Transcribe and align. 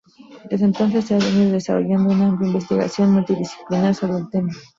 Desde 0.49 0.65
entonces 0.65 1.05
se 1.05 1.13
ha 1.13 1.19
venido 1.19 1.51
desarrollando 1.51 2.09
una 2.11 2.29
amplia 2.29 2.47
investigación 2.47 3.11
multidisciplinar 3.11 3.93
sobre 3.93 4.17
el 4.17 4.29
tema. 4.31 4.51